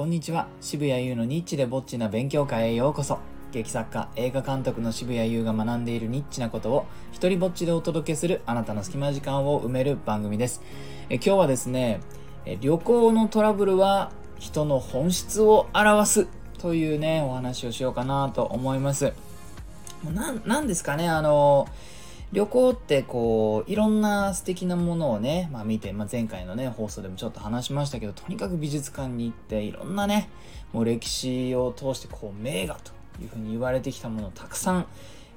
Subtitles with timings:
[0.00, 0.48] こんにちは。
[0.62, 3.18] 渋谷優のニッチでぼっちな勉強会へようこそ。
[3.52, 10.62] 劇作家映画監督の渋谷優が学んでいるニッチなことを一人ぼっちでお届けするあなたの隙間時間を埋める番組です。
[11.10, 12.00] え今日はですね
[12.46, 19.12] え旅行のトラブルは人の本質を表すというねお話をしようかなと思います。
[20.14, 21.68] ななんですかねあの
[22.32, 30.30] 旅行ってこういろんな素敵なものをね、まあ、見て、まあ、前回のね放送でもちょっと話しましたけどとにかく美術館に行っていろんなね
[30.72, 34.86] もう歴史を通してこう名画というふうに言われてきたものをたくさん、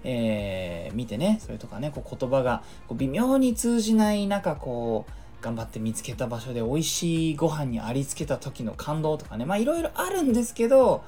[0.03, 5.11] えー、見てねそれとかねこう言葉がこう微妙に通じない中こう
[5.43, 11.03] 頑張って見つけた場所で美味しいご飯にありつけた時の感動とかねまあいろいろあるんですけど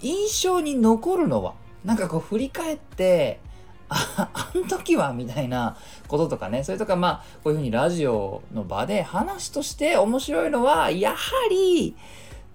[0.00, 3.40] 印象に残るのはなんかこう振り返って
[3.88, 11.16] あ、あん時はみたいなこととかね、それとかまあ、こういうふうにラジオの場で話として面白いのは、やは
[11.50, 11.96] り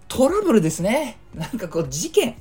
[0.07, 1.17] トラブルですね。
[1.33, 2.35] なんかこう事件。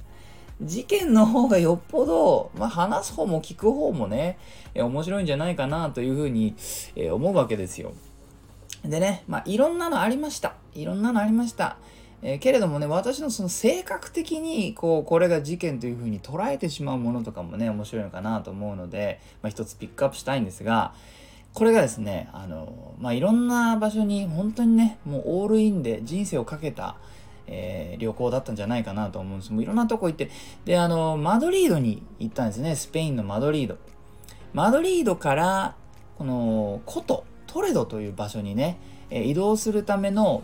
[0.60, 4.38] 事件の方がよっぽど、まあ、話す方も聞く方もね、
[4.74, 6.54] え面白いんじゃないかなというふうに、
[6.94, 7.94] え思うわけですよ。
[8.84, 10.54] でね、まあ、いろんなのありました。
[10.74, 11.78] いろんなのありました。
[12.22, 20.94] えー、けれどもね、私のその性格的に、こう、これが事件というふうに捉えてしまうものとかもね、面白いのかなと思うので、まあ、一つピックアップしたいんですが、
[21.52, 26.96] これがですね、あの、まあ、いろんな場所に本当にね、もうオールインで人生をかけた、
[27.48, 29.52] えー、旅行だったんじゃないかなと思うんです。
[29.52, 30.30] もういろんなとこ行って、
[30.64, 33.76] で、あの、マドリードに行ったんですね、スペインのマドリード。
[34.54, 35.74] マドリードから、
[36.16, 38.78] この、古都、トレドという場所にね、
[39.10, 40.42] え移動するための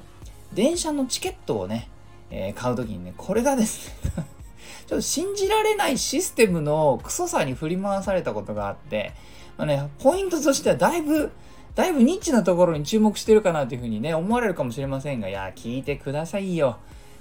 [0.52, 1.88] 電車のチケットをね、
[2.30, 4.24] えー、買うときにね、これがですね
[4.86, 9.12] ちょっと信じられないシステムのクソさに振り回されたことがあって、
[9.56, 11.30] まあね、ポイントとしてはだいぶ、
[11.74, 16.78] だいぶニッチなところに注目してるかなというふうにね、思われるかもしれませんが、いや、聞いてくださいよ。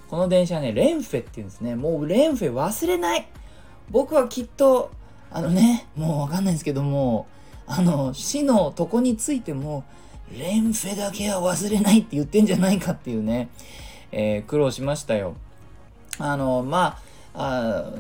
[0.09, 1.75] この電車ね、レンフェっていうんですね。
[1.75, 3.27] もうレンフェ忘れない。
[3.89, 4.91] 僕はきっと、
[5.31, 7.27] あのね、もうわかんないんですけども、
[7.65, 9.83] あの、死のとこについても、
[10.31, 13.49] レンフェだけは忘れないって言ってんじゃないかっていうね、
[14.11, 15.35] えー、苦労しましたよ。
[16.19, 17.07] あの、まあ、
[17.39, 17.91] あ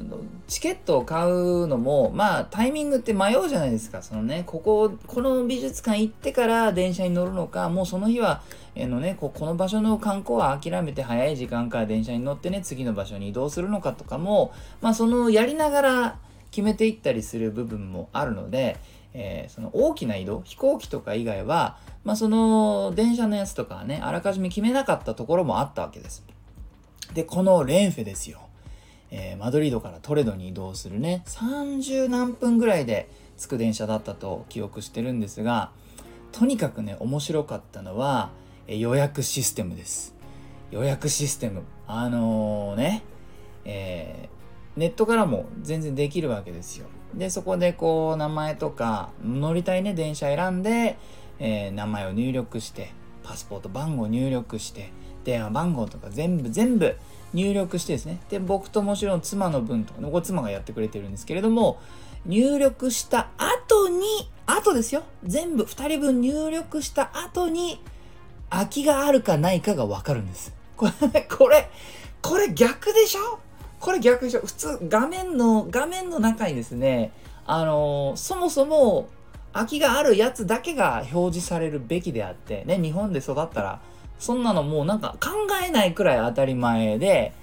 [0.47, 4.01] チケットを買うのも、まあ、タイミングって迷うじゃないですか。
[4.01, 8.41] そのね、ここ、この美術館行ってから電車に乗るのか、もうその日は、
[8.75, 14.51] えー、のね、ここの場所の観光は諦めて早い時間から電車に乗ってね、次の場所に移動するのかとかも、
[14.81, 18.77] まあ、そのやりながら決めていったりする部分もあるので、
[19.19, 26.23] えー、その大きな移動、飛行機とか以外は、まあ、その電車のやつとかはね、あらかじめ決めなかったところもあったわけです。
[27.15, 28.41] で、このレンフェですよ。
[29.09, 35.71] えー、マドリードからトレドに移動するね、30何分ぐらいで着く電車だったと記憶してるんですが、
[36.31, 38.29] とにかくね、面白かったのは、
[38.67, 40.13] えー、予約システムです。
[40.69, 41.63] 予約システム。
[41.87, 43.03] あのー、ね、
[43.65, 44.29] え
[44.75, 46.85] ネットからも全然できるわけですよ。
[47.13, 50.97] で、そこでこう、名前とか、乗りたいね、電車選んで、
[51.39, 52.91] えー、名前を入力して、
[53.23, 54.91] パスポート番号入力して、
[55.23, 56.95] 電話番号とか全部全部
[57.33, 58.19] 入力してですね。
[58.29, 61.79] で、僕ともちろん妻の分とか、これ妻がやってくれてるんですけれども、
[62.25, 65.03] 入力した後に、後ですよ。
[65.25, 67.81] 全部2人分入力した後に、
[68.49, 70.53] 空きがあるかないかがわかるんです。
[70.77, 71.69] これ、これ、
[72.21, 73.39] これ逆でしょ？
[73.79, 77.11] これ逆でしょ普通画面の、画面の中にですね、
[77.45, 79.09] あのー、そもそも
[79.53, 83.79] 空きがあるやつだけが表示されるべきであって、ね、日本で育ったら、
[84.19, 85.29] そんなのもうなんか考
[85.63, 87.33] えないくらい当たり前で、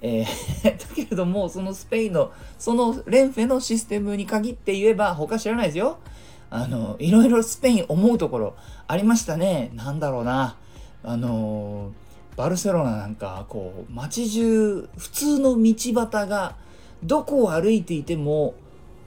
[0.00, 5.98] えー、 だけれども、そのスペインの、そのレンフェのシステムに限って言えば、他知らないですよ。
[6.50, 8.54] あの、いろいろスペイン思うところ
[8.86, 9.70] ありましたね。
[9.74, 10.56] なんだろうな。
[11.04, 11.92] あの
[12.38, 16.54] バルセロナなんか、こう、街中、普通の道端が、
[17.02, 18.54] どこを歩いていても、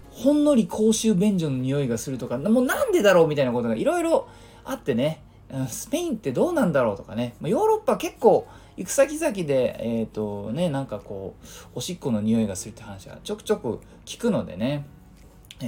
[0.10, 4.28] ほんのり公衆便所の匂いがするとか、もうなんでだろうみたいなことがいろいろ
[4.66, 5.24] あってね、
[5.70, 14.86] スペインってどうなんだろうとかね、ヨーロッパ結構行く先々で、えっ、ー、とね、なんかこう、おしっこの匂いがするって話がちょくちょく聞くのでね、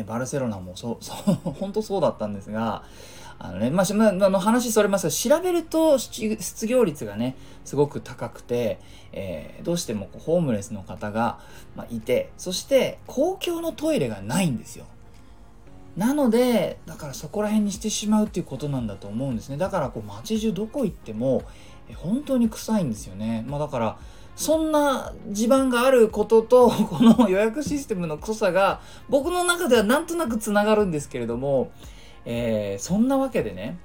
[0.06, 2.84] バルセロナもそう、そう、 本当そうだったんですが、
[3.40, 7.36] あのね、まあ、あの話それますが、調べると失業率がね、
[7.66, 8.80] すごく高くて、
[9.12, 11.40] えー、どうしてもホームレスの方が、
[11.76, 14.86] ま、いて、そして公共のトイレがないんですよ。
[15.98, 19.58] なので、だからそこら辺にしてしまうっていうことなんだと思うんですね。
[19.58, 21.44] だからこう街中どこ行っても、
[21.96, 23.46] 本当に臭いんですよね。
[23.48, 23.98] まあだから、
[24.36, 31.72] そんな地盤があることと、この予約システムの濃さが、僕の中ではなんとなくつながるんですけれども、
[32.26, 33.78] えー、そんなわけでね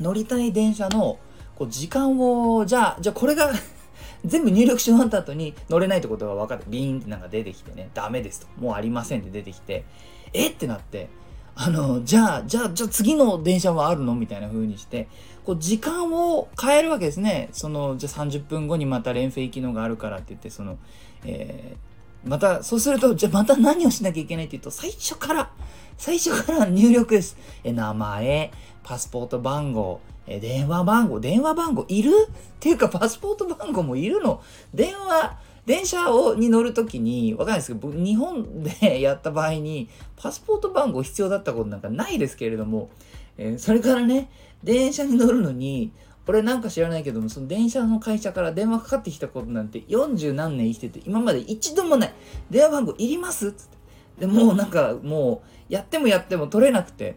[0.00, 1.18] 乗りたい電車の
[1.54, 3.52] こう時間をじゃあじゃあこれが
[4.24, 8.46] 全部入力し終わった後に乗れないってことが分かって、ビーンってなんか出てきてね、ダメですと。
[8.56, 9.84] もうありませんって出てきて、
[10.32, 11.08] えってなって、
[11.56, 15.08] あの、じゃあ、じゃあ、じゃあ次の電車はあるのみたいな風にして、
[15.44, 17.48] こう時間を変えるわけですね。
[17.52, 20.78] その、じゃあ30分後にまた連携機能があるからって言って、その、
[21.24, 21.91] えー、
[22.24, 25.50] また、そうすると、じゃあまた何をしなきゃいけないって言うと、最初から、
[25.98, 27.36] 最初から入力です。
[27.64, 28.52] え、名前、
[28.82, 32.10] パスポート番号、え、電話番号、電話番号いる？
[32.28, 34.40] っていうか、パスポート番号もいるの
[34.72, 42.90] 電話、電車をに乗るときに、わかんないですけど、日本でやった場合に、パスポート番号必要だったことなんかないですけれども、
[43.36, 44.30] えー、それからね、
[44.62, 45.92] 電車に乗るのに、
[46.26, 52.14] 俺なんか知らないけども、その電車の会社から電話かかってきたことなんて40何年生きてて、今まで一度もない。
[52.50, 53.78] 電話番号いりますつって。
[54.20, 57.16] で、もうなんか、もう、やってもやっても取れなくて。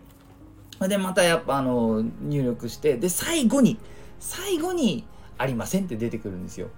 [0.80, 3.78] で、またやっぱあの、入力して、で、最後に、
[4.20, 5.06] 最後に、
[5.38, 6.70] ありませんって出てくるんですよ。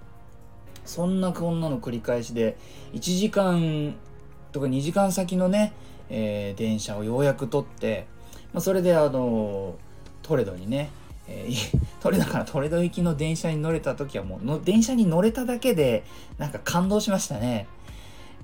[0.84, 2.56] そんなこんなの繰り返しで
[2.94, 3.94] 1時間
[4.52, 5.72] とか2時間先のね、
[6.08, 8.06] えー、電車をようやく取って、
[8.54, 9.76] まあ、それであの
[10.22, 10.90] トレドにね、
[11.28, 16.04] えー、 トレドからトレド行きの電車に乗れた時はもうの電車に乗れただけで
[16.38, 17.66] なんか感動しましたね、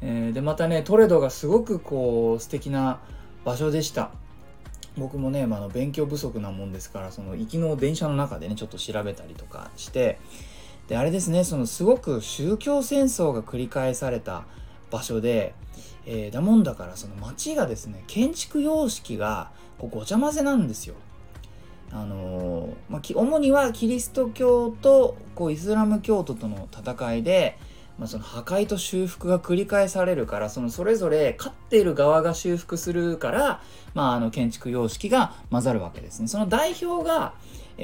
[0.01, 3.01] えー、でまたねトレドがすごくこう素敵な
[3.45, 4.11] 場所でした
[4.97, 10.19] 僕もね、まあ、の勉強不足なもんですからその行きの電車の中でねちょっと調べたりとかして
[10.89, 14.45] であれですねそのすごく宗教戦争が繰り返された
[14.91, 15.55] 場所で、
[16.07, 20.95] えー、だもんだからその町がですね建築様式がこうごちゃ混ぜなんですよ。
[21.95, 27.57] あの、まあ、主にはキリスト教とこうイスラム教徒との戦いで、
[27.99, 33.63] まあ、その破壊と修復が繰り返されるからそのそれぞれ勝っている側が修復するから、
[33.95, 36.27] まあ、あの建築様式が混ざるわけですね。
[36.27, 37.35] その代表が、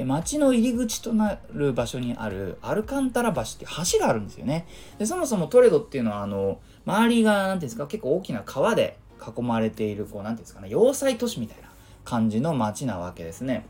[0.05, 4.65] 町の入り口となる場所にあるアルカンタラ橋って橋があるんですよね。
[4.97, 11.69] でそもそもトレドっていうのはあの周りが何ていうんですか結構大きな川で囲まれているこう何ていうんですかね要塞都市みたいな
[12.05, 13.65] 感じの町なわけですね。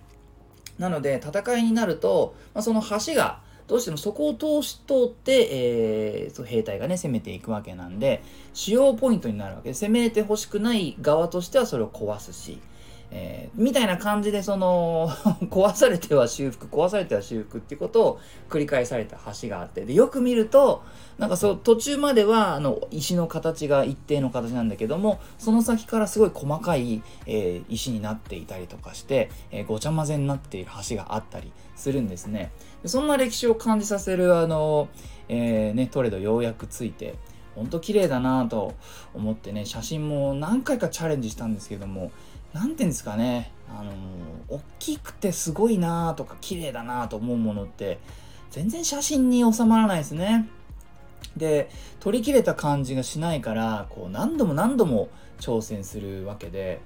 [0.82, 8.24] なので戦いになると、まあ、その橋がどうしてもそこを通し通って、えー、そう兵隊がね攻めていくわけなんで
[8.56, 12.60] 主要ポイントになるわけで攻めてほしくない側としてはそれを壊すし
[13.14, 15.10] えー、みたいな感じでその
[15.52, 18.20] 壊されては修復壊されては修復ってことを
[18.50, 20.82] 繰り返された橋があってでよく見ると
[21.18, 32.52] なんかそう途中まではあの石の形が一定の形なんだけどもその先からすごい細かい、えー、石になっていたりとかして、えー、ごちゃ混ぜになっている橋があったりするんですね。
[32.82, 34.88] でそんな歴史を感じさせるあの、
[35.28, 37.16] えね、トレードようやくついて
[37.56, 38.74] ほんと綺麗だなと
[39.14, 42.12] 思ってね写真も何回かチャレンジしたんですけども
[42.54, 43.92] 何て言うんですかね、あの、
[44.50, 48.00] 大きくてすごいなとか綺麗だなと思うものって
[48.50, 50.50] 全然写真に収まらないですね。
[51.38, 51.70] で、
[52.00, 55.10] 取り切れた感じがしないから、こう何度も何度も
[55.42, 56.80] 挑戦するわけで、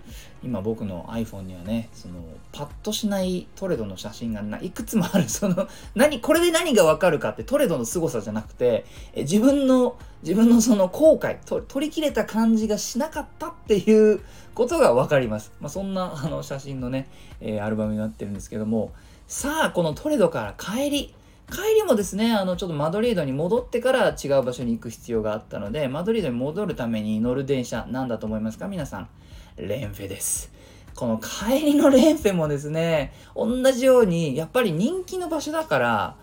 [0.43, 2.15] 今僕の iPhone にはね、その
[2.51, 5.27] パッとしないトレドの写真がいくつもある。
[5.29, 14.21] その、何、これで何がわかるかってトレドの凄さじゃなくて、え自分の、自分のその後悔と取り切れた感じがしなかったっていう
[14.55, 15.51] ことがわかります。
[15.59, 17.07] まあ、そんなあの写真のね、
[17.41, 18.91] えー、アルバムになってるんですけども、
[19.27, 21.13] さあ、このトレドから帰り、
[21.51, 28.67] 帰りもですね、あの、ちょっとマドリードに戻ってから違う場所に行く必要があったので、マドリードに戻るために乗る電車、何だと思いますか？
[28.67, 29.09] 皆さん。
[29.57, 30.51] レンフェです。
[30.95, 36.15] この帰りのレンフェもですね、同じように、やっぱり人気の場所だから、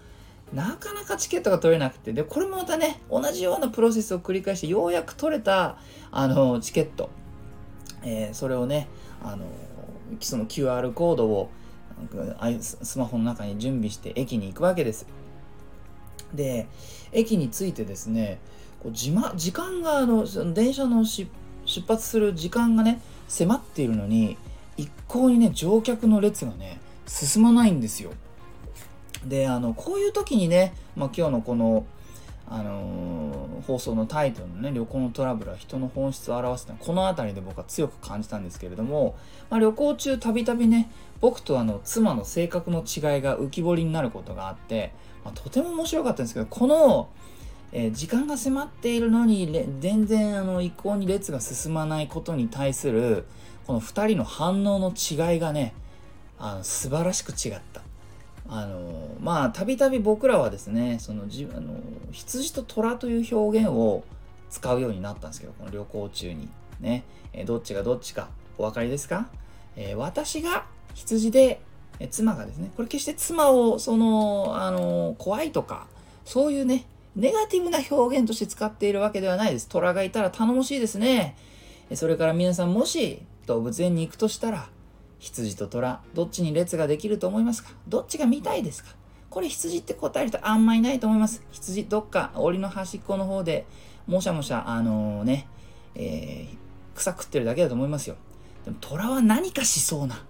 [0.53, 5.79] なかなかチケットが取れなくて、で、これもまたね、同じようなプロセスを繰り返して、ようやく取れた、
[6.11, 7.11] あの、チケット。
[8.03, 8.89] えー、それをね、
[9.23, 9.47] あの、
[10.21, 11.51] その QR コードを
[12.61, 15.07] スマホの中に準備して駅に行くわけです。
[16.35, 16.67] で、
[17.13, 18.39] 駅に着いてですね、
[18.83, 21.29] こう時時間があの電車の出
[21.87, 24.37] 発する時間がね迫っているのに
[24.77, 28.13] 一向にね乗客の列がね進まないんですよ。
[29.25, 31.87] であのこういう時にね、まあ、今日のこの
[32.55, 39.17] あのー、放送のタイトルのね、旅行のトラブルは人の本質を表すのこの辺りで僕は強く感じたんですけれども、
[39.49, 40.91] まあ、旅行中たびたびね、
[41.23, 44.93] 僕とあの妻の性格の違いが浮き彫りになることがあって、
[45.25, 47.09] まあ、とても面白かったんですけど、この、
[47.73, 53.25] えー、時間が迫っているのに全然あの一向に列が進まないことに対する
[53.67, 55.73] この2人の反応の違いがね
[56.39, 57.81] あの素晴らしく違った。
[58.49, 61.75] あのまあたびたび僕らはですねそのじあの
[62.11, 64.05] 羊と虎という表現を
[64.51, 66.49] 使うようになったんですけどこの旅行中に
[66.81, 69.29] ね、えどっちがどっちかお分かりですか、
[69.77, 71.61] えー、私が羊で、
[72.01, 75.87] え妻がですねこれ決して妻をそのあの怖いとか
[76.25, 79.69] そういうねネガティブな表現として使っているわけではないです。
[79.69, 81.37] 虎がいたら頼もしいですね。
[81.95, 84.69] それから皆さんもし動物園に行くとしたら、
[85.23, 87.71] 羊と虎、どっちに列ができると思いますか？
[87.87, 88.91] どっちが見たいですか？
[89.31, 91.43] これ羊って答える人あんまいないと思います。
[91.53, 93.65] 羊どっか檻の端っこの方で
[94.09, 95.47] もしゃもしゃ、あのー、ね、
[95.95, 98.17] えー、草食ってるだけだと思いますよ。
[98.65, 100.25] でも虎は何かしそうな。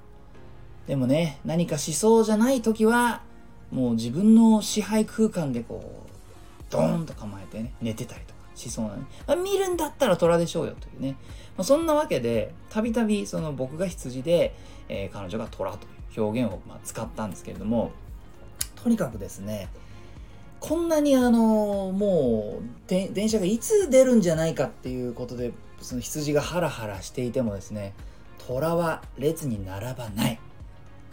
[0.87, 3.23] でもね、何かしそうじゃない時は、
[3.71, 9.03] もう自分の支配空間でこう、ドーンと構えてね、寝てたりとかしそうなね。
[9.27, 11.17] まあ、見るんだったら虎でしょうよというね。
[11.57, 14.55] まあ、そんなわけで、たびたびその僕が羊で、
[14.89, 17.93] えー、彼女が虎という表現をま使ったんですけれども、
[18.83, 19.69] とにかくですね、
[20.61, 27.95] こんなにあのもう電車がいつ出るんじゃないかっていうことでその羊がハラハラしていてもですね
[28.47, 30.39] 虎は列に並ばない。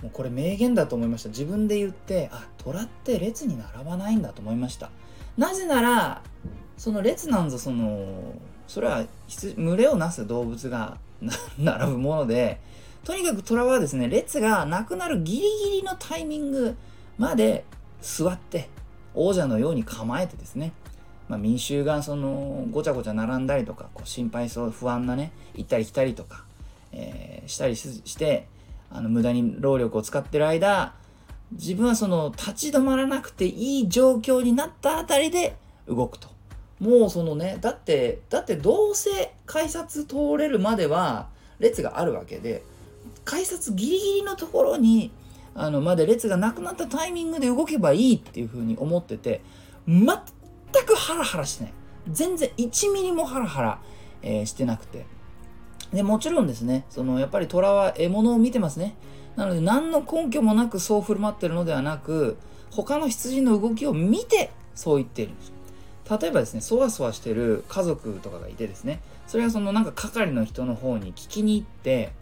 [0.04, 1.30] もうこれ名言だと思いました。
[1.30, 4.92] 自分で言ってあ虎って列に並ばないんだと思いました。
[5.38, 6.22] なぜなら
[6.78, 8.36] その列なんぞその
[8.68, 9.06] それは
[9.58, 10.98] 群れをなす動物が
[11.58, 12.60] 並ぶもので
[13.10, 16.78] とにかく虎はですね列がなくなるギリギリのタイミング
[17.18, 17.66] まで
[18.04, 18.70] 座って
[19.16, 20.74] 王者のように構えてですね、
[21.28, 26.44] まあ、民衆がそのごちゃごちゃ並んだりとかこう心配そう不安なね行ったり来たりとか、
[26.92, 28.46] えー、したりして
[28.92, 30.94] あの無駄に労力を使ってる間
[31.54, 35.56] 自分はその立ち止まらなくていい状況になったあたりで
[35.88, 36.30] 動くと。
[36.80, 41.28] もうそのね、だって、だってどうせ改札通れるまでは
[41.60, 42.62] 列があるわけで、
[43.30, 45.12] 改札ギリギリのところに
[45.54, 49.42] あのまで列がなくなったタイミングで動けばいいっていうふうに思ってて
[49.88, 50.08] 全
[50.84, 51.74] くハラハラしてない。
[52.12, 53.82] 全然1ミリもハラハラ、
[54.24, 55.06] えー、してなくて。
[55.94, 58.96] でもちろんですねそのやっぱり虎は獲物を見てますね。
[59.36, 62.38] なので何の根拠もなくそう振る舞ってるのではなく
[62.72, 65.54] 他の羊の動きを見てそう言ってるんです。
[66.20, 72.14] 例えばですねそわそわしてる家族とかがいてですねそれはそのなんか係の人の方に聞きに行って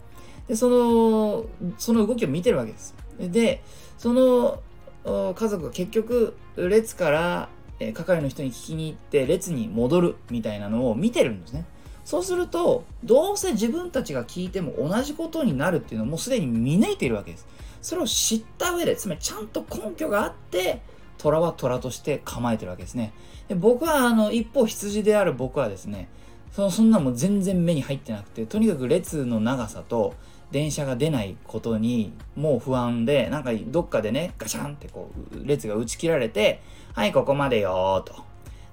[0.48, 1.44] でその
[1.76, 2.94] その動きを見てるわけです。
[3.18, 3.62] で
[3.98, 4.60] その
[5.04, 7.48] 家族が結局列から
[7.80, 11.64] え係の人に聞きに行って列に戻るみたいなのを見てるんですね。
[12.04, 17.46] そうするとどうせ自分たちが聞いても同じことになるっていうのをもうすでに見抜いているわけです。
[17.82, 20.80] それを知った上でつまりちゃんと根拠があって
[21.18, 23.12] 虎は虎として構えてるわけですね。
[23.48, 26.08] で僕はあの一方羊である僕はですね
[26.52, 30.14] そのそんなも全然目に入ってなくてとにかく列の長さと
[30.50, 36.62] 電車が出ないことにもう不安で、なんかどっかでね、ガシャンってこう、列が打ち切られて、
[36.94, 38.28] はい、ここまでよーと。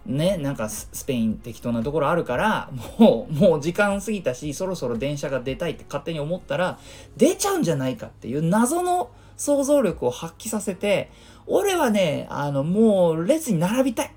[0.06, 6.80] ね、なんかスペイン適当なところあるから、もう、もう時間過ぎたし、そろそろ電車が出たいって勝手に思ったら、
[7.18, 11.12] 出ちゃうんじゃないかっていう謎の想像力を発揮させて、
[11.48, 14.12] 俺はね、あの、もう列に並びたい。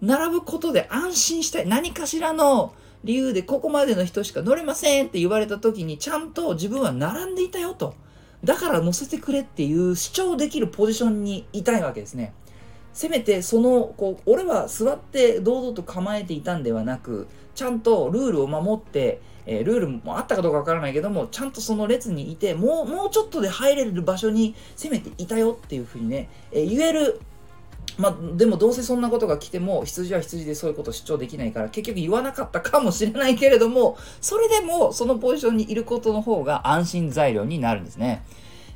[0.00, 1.66] 並ぶことで安心したい。
[1.66, 2.72] 何かしらの、
[3.06, 7.94] 理由でここまでの人しか乗れませんって言われた時にちゃんと自分は並んでいたよと。
[8.44, 12.34] だから乗せてくれっていう主張できるポジションにいたいわけですね。
[12.92, 27.20] せめてその、こう、俺は座って堂々と構えていたんではなく、ちゃんとルールを守って、えー、ルールもあったかどうかわからないけども、ちゃんとその列にいて、もう、もうちょっとで入れる場所にせめていたよっていうふうにね、えー、言える
[27.98, 38.22] まあ、でもどうせそんなことが来ても羊は羊でそういうこと主張できないから結局言わなかったかもしれないけれどもそれでもそのポジションにいることの方が安心材料になるんですね。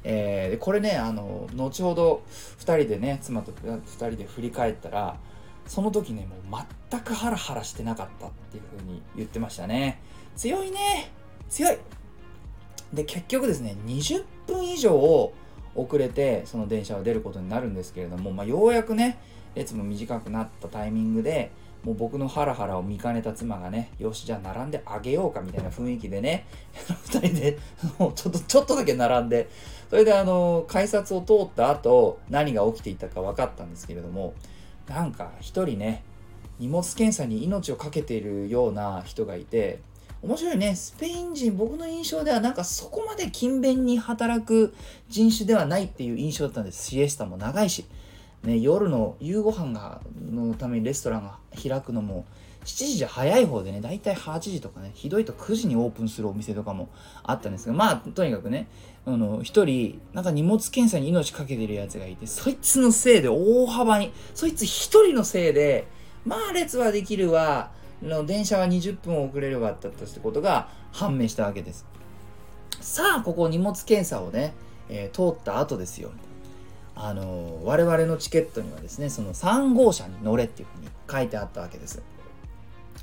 [0.02, 2.22] えー、これねあの後ほど
[2.60, 5.16] 2人でね妻と2人で振り返ったら
[5.66, 10.00] その時ねもう全くハラハラしてなかったっていう風に言ってましたね。
[10.36, 11.12] 強いね。
[11.50, 11.78] 強い。
[12.94, 15.32] で結局ですね20分以上
[15.74, 19.18] 遅れてその電車は出ることになるんですけれども、まあ、ようやくね
[19.54, 21.50] 列も短くなったタイミングで
[21.84, 26.46] もう僕のハラハラを見かねた妻がね、よし、じゃあ並んであげようかみたいな雰囲気でね、
[27.08, 27.58] 2人で、
[28.14, 29.48] ちょっと、ちょっとだけ並んで、
[29.88, 34.34] それであの、改札を通った後、何が起きていたか分かったんですけれども、
[34.88, 36.04] なんか一人ね、
[36.58, 39.80] 荷物検査に命を懸けているような人がいて、
[40.22, 40.74] 面白いね。
[40.74, 44.74] スペイン人、僕の印象ではなんかそこまで勤勉に働く
[45.08, 46.90] 人種ではないっていう印象だったんです。
[46.90, 47.86] シエスタも長いし。
[48.44, 50.00] ね、夜の夕ご飯が
[50.30, 52.24] のためにレストランが開くのも
[52.64, 56.88] 7時じゃ早い方でね、だいたい8時とかね、ひどいと9時にオープンするお店とかも
[57.22, 58.68] あったんですが、まあ、とにかくね、
[59.06, 65.86] あの、一人、なんか荷物検査に命かけてるやつがいて、そいつのせいで大幅に、そいつ一人のせいで、
[66.26, 67.70] まあ列はできるわ、
[68.02, 71.86] の電車は20分遅れるわだったってことが判明したわけです。
[72.80, 74.54] さあ、ここ荷物検査をね、
[74.88, 76.10] えー、通った後ですよ。
[77.02, 82.02] あの我々のチケットにはですねその3号車に乗れっていうふうに書いてあったわけです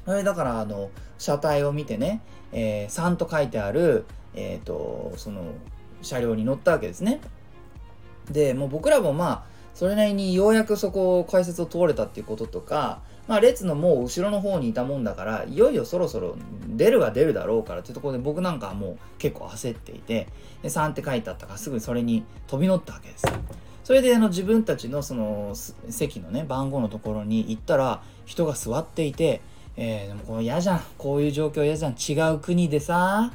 [0.05, 5.53] それだからあの車体を見てね、えー、3と書いてある、えーと、その
[6.03, 7.19] 車両に乗ったわけですね
[8.31, 20.27] でもう僕らもまあそれなりにようやくそこを解説を通れたっていうこととかまあ、列のもう後ろの方にいたもんだからいよいよそろそろ出るは出るだろうからっていうところで僕なんかはもう結構焦っていて
[20.61, 23.25] で3って書いてあったからすぐそれに飛び乗ったわけです。
[23.83, 29.39] それであの自分たちのその席のね番号のところに行ったら人が座っていて、
[29.77, 30.81] えー、でもこの嫌じゃん。
[30.97, 31.95] こういう状況嫌じゃん。
[31.97, 33.31] 違う国でさ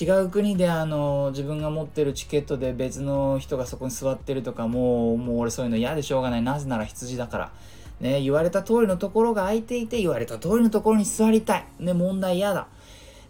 [0.00, 6.42] 違う国であの自分が持ってるチケットで別の人がそこに座ってるとかもうもう俺そういうの嫌でしょうがない。
[6.42, 7.52] なぜなら羊だから。
[8.00, 11.66] ね、言われた通りのところが空いていて、言われた通りのところに座りたい。
[11.78, 12.62] ね、問題嫌だ。
[12.62, 12.64] っ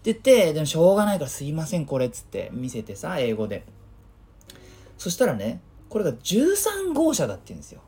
[0.02, 3.64] て言って、でもしょうがないからすいません、これっつって見せてさ、英語で。
[4.98, 7.80] そしたらね、これが13号車だって言うんですよ。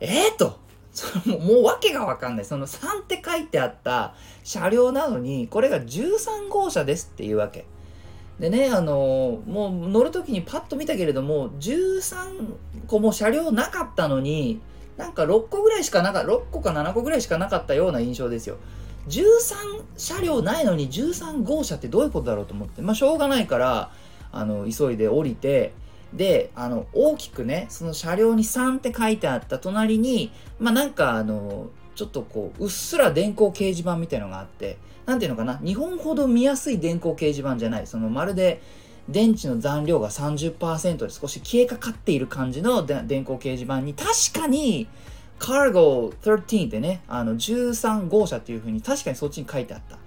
[0.00, 0.58] えー、と。
[0.92, 2.44] そのもうもう訳がわかんない。
[2.44, 7.64] その3って書いてあった車両なのに、これが13号車ですっていうわけ。
[8.40, 12.54] でね、あのもう乗る時にパッと見たけれども、13
[12.86, 14.60] 個も車両なかったのに、
[15.00, 18.58] なんか6個ぐらいしかなか6個か7個ぐらいしかなかったような印象ですよ。
[19.08, 23.90] 13車両ないのに13号車ってどういうことだろうと思って、まあしょうがないから、
[24.30, 25.72] あの、急いで降りて、
[26.12, 34.76] で、あの、大きくね、その車両に3って書いてあった隣に、まあなんかあの、ちょっとこう、うっすら電光掲示板みたいのがあって、
[35.06, 37.86] なんていうのかな、日本ほど見やすい電光掲示板じゃない。
[37.86, 38.60] そのまるで、
[39.10, 44.88] 電池の残量が30%で少し消えかかっている感じの電光掲示板に確かに
[45.38, 49.98] カーゴ13ってね、あの13号車っていう風に確かにそっちに書いてあった。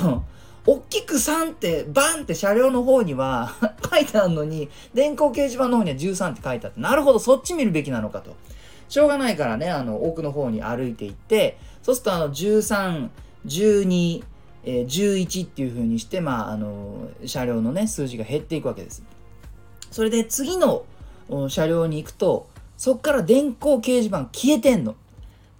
[0.00, 0.24] あの、
[0.64, 3.52] 大きく3ってバンって車両の方には
[3.90, 8.34] 書いてあるのに、電光掲示板の方には13って書いてあって、なるほど、そっち見るべきなのかと。
[8.88, 13.08] しょうがないからね、あの、奥の方に歩いていって、そうするとあの、13、
[13.46, 14.22] 12、
[14.64, 19.02] えー、11っていう風にして、まあ、あの車両のね数字が減っていくわけです。
[19.90, 20.84] それで次の
[21.48, 24.96] 車両に行くとそっから電光掲示板消えてんの。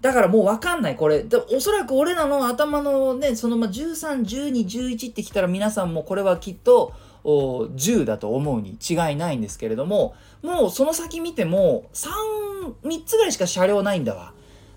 [0.00, 6.92] だからもう分かんないこれでおそらく俺らの頭のねそのま131211ってきたら皆さんもこれはきっと
[7.24, 14.32] 10だと思うに違いないんですけれどももうその先見ても33つぐらいしか車両ないんだわ。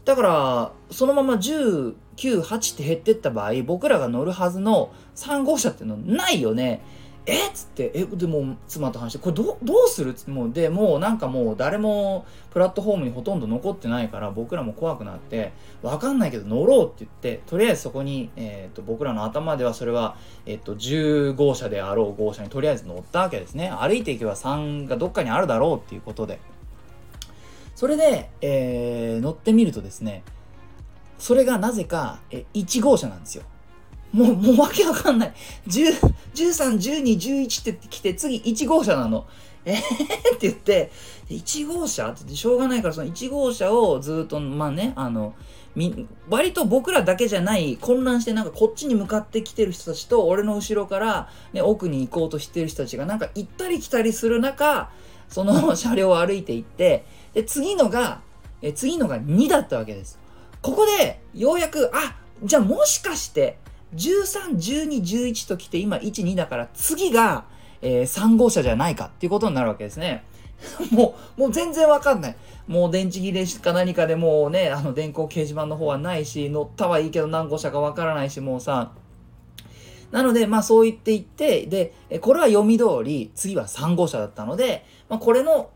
[0.05, 6.81] だから、そのまま198って減ってった場合、僕らが乗るはずの3号車っていうのないよね。
[7.27, 7.47] え？
[7.47, 10.13] っつって、え、でも妻と話して、これどどうする？
[10.13, 23.71] つって、もう、で、もうなんかもう誰もプラットフォームにほとんど残ってないから、僕らも怖くなって、わかんないけど乗ろうって言って、とりあえずそこに、えっ、と、僕らの頭ではそれは、えっ、と、10号車であろう号車にとりあえず乗ったわけですね。
[23.75, 26.39] 歩いていけば3がどっかにあるだろうっていうことで。
[27.75, 30.23] それで、えー、乗ってみるとですね、
[31.17, 33.43] それがなぜか、え1号車なんですよ。
[34.11, 35.33] もう、もうわけわかんない。
[35.67, 39.25] 10 13、12、11って来て、次1号車なの。
[39.65, 39.81] えー、っ
[40.37, 40.91] て言って、
[41.29, 45.33] 1号車って言ってしょうがないから、その1号車をずっと、まあね、あの、
[45.75, 54.89] み、割と僕らだけじゃない混乱してなんかこっちに向かってきてる人たちと俺の後ろから、ね、奥に行こうとしてる人たちがなんか行ったり来たりする中
[55.27, 57.05] その車両を歩いていって
[57.35, 58.21] で、次のが、
[58.61, 60.17] え次のが2だったわけです。
[60.61, 63.59] ここで、ようやく、あ、じゃあもしかして、
[63.93, 67.45] 13、12、11と来て、今1、2だから、次が、
[67.81, 70.23] えー、3号車じゃないかっていうことになるわけですね。
[70.91, 72.35] もう、もう全然わかんない。
[72.67, 78.93] もう電池切れか何かでもうね、あの電光掲示板の方はないし、乗ったはいいけど何号車かわからないし、もうさ、
[80.15, 85.71] なので、まあそう言っていって、で、これは読み通り、次は3号車だったので、まあこれの、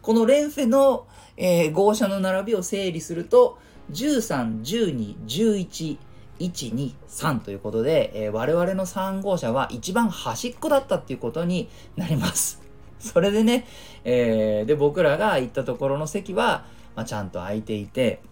[0.00, 3.58] こ の連フェの、えー、号車の並びを整理すると、
[3.92, 5.96] 13、12、11、
[6.40, 12.60] 1、2、3ということで、えー、我々の3号車は一番端っこだったっていうことになります。
[12.98, 13.64] それでね、
[14.02, 16.64] えー、で、僕らが行ったところの席は、
[16.96, 18.22] まあ、ちゃんと空いていて、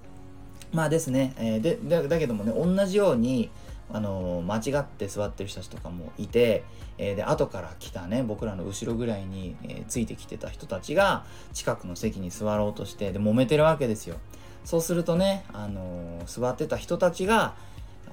[0.73, 3.49] まあですね、えー、でだ、だけどもね、同じように、
[3.93, 6.65] あの間違って座ってる人たちとかもいて、
[6.99, 14.17] えー、で後から来たね僕らの後ろぐらいに、えー、ついてきてた人たちが近くの席に座ろうとしてで揉めてるわけですよ。
[14.65, 17.55] そうするとね、あの座ってた人たちが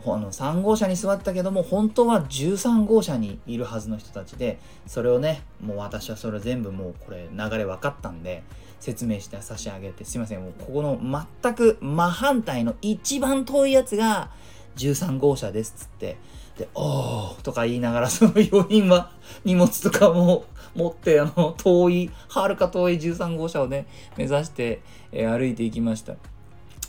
[0.05, 8.43] あの3号車に座ったけども本当は13号車にいるはずの人たちでそれをねもう私はそれ全部もうこれ流れ分かったんで
[8.79, 10.99] 説明して差し上げてすいませんもうここの
[11.41, 14.29] 全く真反対の一番遠いやつが
[14.77, 16.17] 13号車ですっつって、
[16.57, 19.11] で、おーとか言いながら、 その余韻は
[19.45, 23.87] 荷物とかも持って、あの、遠い、はるか遠い13号車をね、
[24.17, 26.15] 目指して、えー、歩いていきました。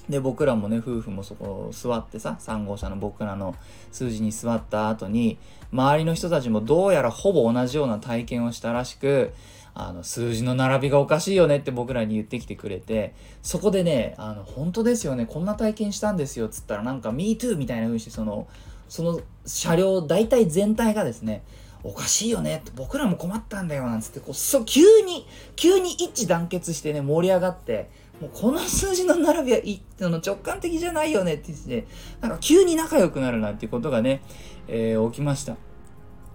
[0.08, 3.54] で、僕らもね、夫婦もそこ座ってさ、3号車の僕らの
[3.92, 5.38] 数字に座った後に、
[5.70, 9.32] 周りの人たちもどうやらほぼ同じような体験をしたらしく、
[9.80, 18.48] あの、数字の並びがおかしいよねって僕らに言ってきてくれて、そこでね、あの、本当ですよね、こんな体験したんですよっ、つったらなんか、me too みたいな風にして、その、
[18.88, 21.44] その車両大体全体がですね、
[21.84, 27.88] おかしいよねって僕らも困ったんだよなんつってこうそ急に急に一致団結してね盛り上がって
[28.20, 31.86] もうこの数字の並びはいその直感的じゃないよねって言って、
[32.20, 34.22] なんか急に仲良くなるなんていうことがね、
[34.66, 35.56] えー、起きました。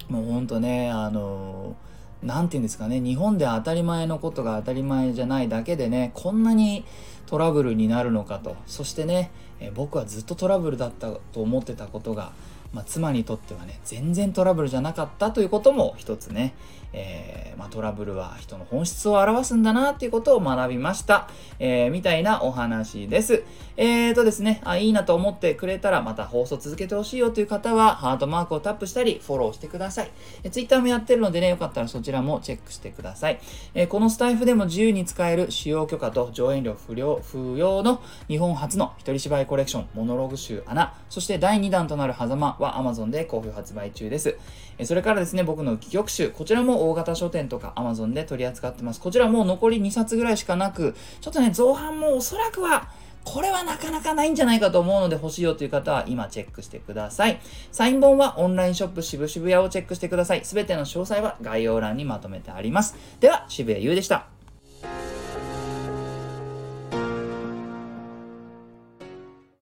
[0.07, 1.92] もうほんとね、あのー
[2.23, 6.85] 何て言うんですかね日本で当たり前のことが当たり前じゃないだけでねこんなに
[7.25, 8.55] トラブルになるのかと。
[8.67, 12.33] そしてね、え僕はずっとトラブルだったと思ってたことが
[12.73, 16.53] まあ、妻にとってはね全然トラブルじゃなかったということも一つね、
[16.93, 21.27] えー、まあ、トラブルは人の本質を表すんだなっていうことを学びました、
[21.59, 23.43] えー、みたいなお話です。
[23.75, 30.11] えーとですねあいいなと思ってくれたらまた放送続けてほしいよという方はハートマークをタップしたりフォローしてください、
[30.43, 33.39] え Twitter もやってるのでねよかったらそちらもチェックしてください、
[33.73, 44.37] えこのスタイフでも自由に使える使用許可と上演料不要不要の日本初の一人芝居コレクションモノログ集穴そして第2弾となる狭間は Amazon で好評発売中です。
[44.83, 48.99] それからですね、僕の戯曲集、こちらも大型書店とか Amazon で取り扱ってます。
[48.99, 52.89] こちらもう残り2冊ぐらいしかなく、ちょっとね、造反もおそらくは、
[53.23, 57.39] これはなかなかないんじゃないかと思うので欲しいよという方は今チェックしてください。
[57.71, 60.43] サイン本はオンラインショップ渋々屋をチェックしてください。
[60.43, 62.95] すべての詳細は概要欄にまとめてあります。
[63.19, 64.32] では、渋谷優でした。